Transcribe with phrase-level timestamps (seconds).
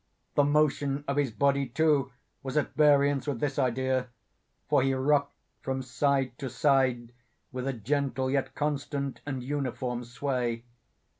[0.33, 2.11] The motion of his body, too,
[2.41, 7.13] was at variance with this idea—for he rocked from side to side
[7.51, 10.63] with a gentle yet constant and uniform sway.